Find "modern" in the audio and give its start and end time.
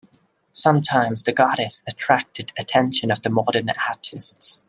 3.29-3.67